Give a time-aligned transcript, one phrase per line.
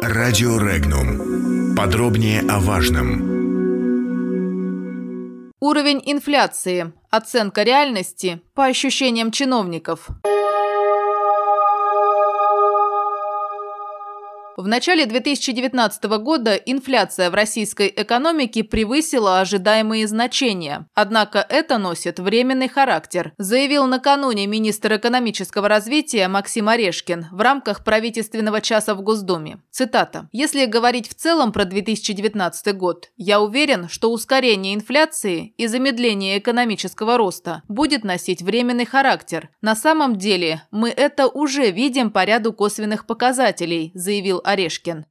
[0.00, 1.74] Радио Регнум.
[1.76, 3.32] Подробнее о важном.
[5.60, 6.92] Уровень инфляции.
[7.10, 10.08] Оценка реальности по ощущениям чиновников.
[14.62, 20.86] В начале 2019 года инфляция в российской экономике превысила ожидаемые значения.
[20.94, 28.60] Однако это носит временный характер, заявил накануне министр экономического развития Максим Орешкин в рамках правительственного
[28.60, 29.58] часа в Госдуме.
[29.72, 30.28] Цитата.
[30.30, 37.16] «Если говорить в целом про 2019 год, я уверен, что ускорение инфляции и замедление экономического
[37.16, 39.50] роста будет носить временный характер.
[39.60, 44.51] На самом деле мы это уже видим по ряду косвенных показателей», заявил Орешкин.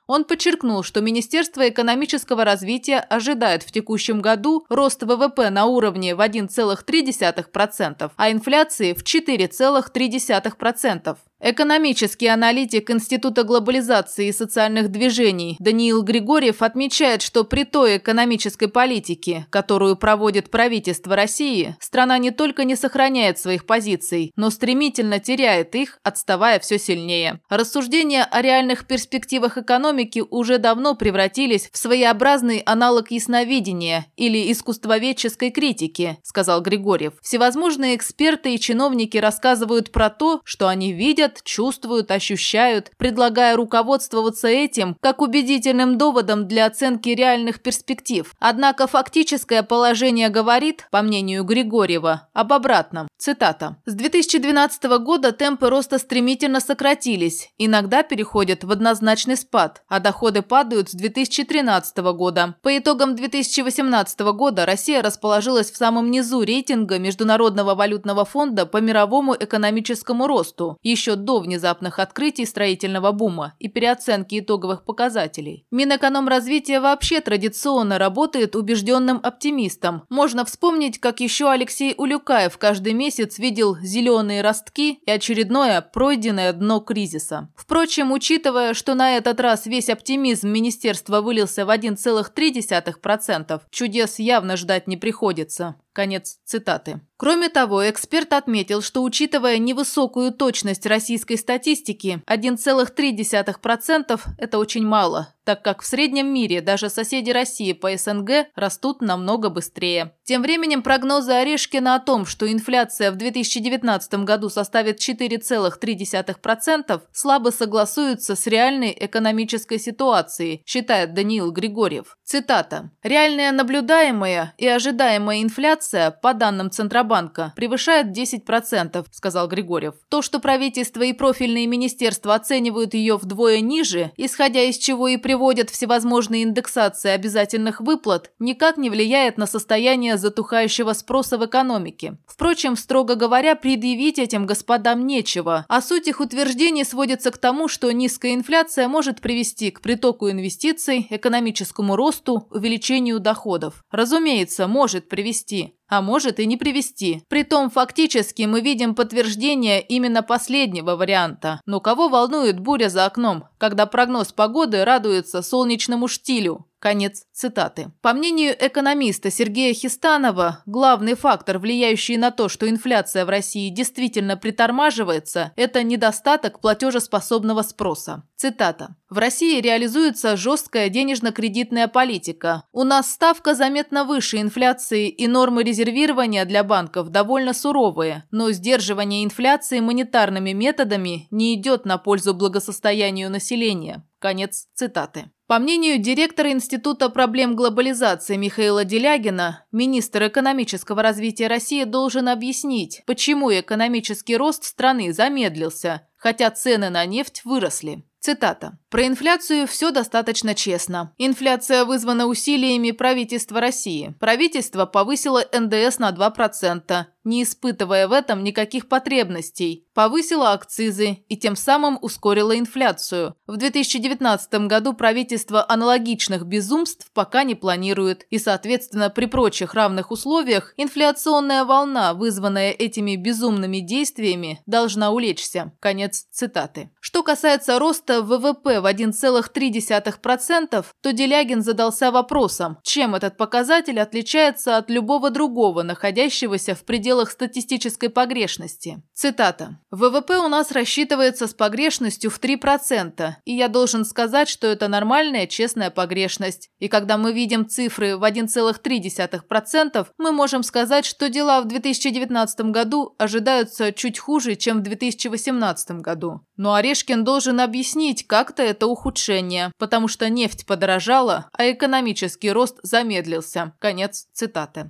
[0.08, 6.22] Он подчеркнул, что Министерство экономического развития ожидает в текущем году рост ВВП на уровне в
[6.22, 11.18] 1,3%, а инфляции в 4,3%.
[11.44, 19.48] Экономический аналитик Института глобализации и социальных движений Даниил Григорьев отмечает, что при той экономической политике,
[19.50, 25.98] которую проводит правительство России, страна не только не сохраняет своих позиций, но стремительно теряет их,
[26.04, 27.40] отставая все сильнее.
[27.50, 36.20] Рассуждения о реальных перспективах экономики уже давно превратились в своеобразный аналог ясновидения или искусствоведческой критики,
[36.22, 37.14] сказал Григорьев.
[37.24, 44.48] Всевозможные эксперты и чиновники рассказывают про то, что они видят, видят, чувствуют, ощущают, предлагая руководствоваться
[44.48, 48.34] этим как убедительным доводом для оценки реальных перспектив.
[48.40, 53.08] Однако фактическое положение говорит, по мнению Григорьева, об обратном.
[53.18, 53.78] Цитата.
[53.86, 60.90] «С 2012 года темпы роста стремительно сократились, иногда переходят в однозначный спад, а доходы падают
[60.90, 62.56] с 2013 года.
[62.62, 69.36] По итогам 2018 года Россия расположилась в самом низу рейтинга Международного валютного фонда по мировому
[69.40, 70.78] экономическому росту.
[70.82, 75.66] Еще до внезапных открытий строительного бума и переоценки итоговых показателей.
[75.72, 80.04] Минэкономразвитие вообще традиционно работает убежденным оптимистом.
[80.10, 86.80] Можно вспомнить, как еще Алексей Улюкаев каждый месяц видел зеленые ростки и очередное пройденное дно
[86.80, 87.50] кризиса.
[87.56, 94.88] Впрочем, учитывая, что на этот раз весь оптимизм министерства вылился в 1,3%, чудес явно ждать
[94.88, 95.76] не приходится.
[95.94, 97.02] Конец цитаты.
[97.18, 105.64] Кроме того, эксперт отметил, что учитывая невысокую точность российской статистики, 1,3%– это очень мало, так
[105.64, 110.14] как в среднем мире даже соседи России по СНГ растут намного быстрее.
[110.24, 118.38] Тем временем прогнозы Орешкина о том, что инфляция в 2019 году составит 4,3%, слабо согласуются
[118.38, 122.18] с реальной экономической ситуацией, считает Даниил Григорьев.
[122.24, 122.92] Цитата.
[123.04, 129.96] «Реальная наблюдаемая и ожидаемая инфляция, по данным Центробанка, превышает 10%, сказал Григорьев.
[130.08, 135.72] То, что правительство и профильные министерства оценивают ее вдвое ниже, исходя из чего и приводят
[135.72, 142.20] всевозможные индексации обязательных выплат, никак не влияет на состояние затухающего спроса в экономике.
[142.28, 147.92] Впрочем, строго говоря, предъявить этим господам нечего, а суть их утверждений сводится к тому, что
[147.92, 153.84] низкая инфляция может привести к притоку инвестиций, экономическому росту, увеличению доходов.
[153.90, 157.22] Разумеется, может привести а может и не привести.
[157.28, 161.60] Притом фактически мы видим подтверждение именно последнего варианта.
[161.66, 166.66] Но кого волнует буря за окном, когда прогноз погоды радуется солнечному штилю?
[166.82, 167.92] Конец цитаты.
[168.02, 174.36] По мнению экономиста Сергея Хистанова, главный фактор, влияющий на то, что инфляция в России действительно
[174.36, 178.24] притормаживается, это недостаток платежеспособного спроса.
[178.36, 178.96] Цитата.
[179.12, 182.64] В России реализуется жесткая денежно-кредитная политика.
[182.72, 189.24] У нас ставка заметно выше инфляции и нормы резервирования для банков довольно суровые, но сдерживание
[189.24, 194.04] инфляции монетарными методами не идет на пользу благосостоянию населения.
[194.18, 195.30] Конец цитаты.
[195.52, 203.52] По мнению директора Института проблем глобализации Михаила Делягина, министр экономического развития России должен объяснить, почему
[203.52, 208.06] экономический рост страны замедлился, хотя цены на нефть выросли.
[208.22, 208.80] Цитата.
[208.92, 211.14] Про инфляцию все достаточно честно.
[211.18, 214.14] Инфляция вызвана усилиями правительства России.
[214.20, 221.56] Правительство повысило НДС на 2%, не испытывая в этом никаких потребностей, повысило акцизы и тем
[221.56, 223.36] самым ускорило инфляцию.
[223.48, 230.74] В 2019 году правительство аналогичных безумств пока не планирует, и, соответственно, при прочих равных условиях
[230.78, 235.72] инфляционная волна, вызванная этими безумными действиями, должна улечься.
[235.80, 236.92] Конец цитаты.
[237.00, 244.90] Что касается роста ВВП в 1,3%, то Делягин задался вопросом, чем этот показатель отличается от
[244.90, 249.02] любого другого, находящегося в пределах статистической погрешности.
[249.14, 249.80] Цитата.
[249.92, 255.48] «ВВП у нас рассчитывается с погрешностью в 3%, и я должен сказать, что это нормальная
[255.48, 256.70] честная погрешность.
[256.80, 263.16] И когда мы видим цифры в 1,3%, мы можем сказать, что дела в 2019 году
[263.18, 266.42] ожидаются чуть хуже, чем в 2018 году.
[266.58, 273.74] Но Орешкин должен объяснить как-то это ухудшение, потому что нефть подорожала, а экономический рост замедлился.
[273.80, 274.90] Конец цитаты.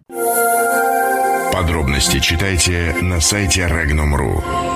[1.52, 4.71] Подробности читайте на сайте Regnum.ru.